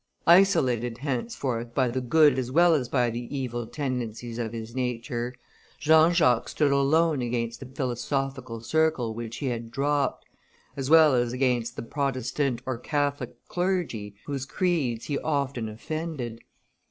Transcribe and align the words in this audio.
Isolated 0.25 0.97
henceforth 0.97 1.75
by 1.75 1.87
the 1.89 2.01
good 2.01 2.39
as 2.39 2.51
well 2.51 2.73
as 2.73 2.89
by 2.89 3.11
the 3.11 3.37
evil 3.37 3.67
tendencies 3.67 4.39
of 4.39 4.51
his 4.51 4.73
nature, 4.75 5.35
Jean 5.77 6.11
Jacques 6.11 6.49
stood 6.49 6.71
alone 6.71 7.21
against 7.21 7.59
the 7.59 7.67
philosophical 7.67 8.61
circle 8.61 9.13
which 9.13 9.35
he 9.37 9.45
had 9.45 9.69
dropped, 9.69 10.25
as 10.75 10.89
well 10.89 11.13
as 11.13 11.33
against 11.33 11.75
the 11.75 11.83
Protestant 11.83 12.63
or 12.65 12.79
Catholic 12.79 13.35
clergy 13.47 14.15
whose 14.25 14.47
creeds 14.47 15.05
he 15.05 15.19
often 15.19 15.69
offended. 15.69 16.39